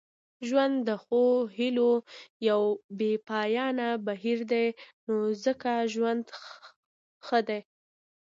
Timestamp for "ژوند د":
0.47-0.89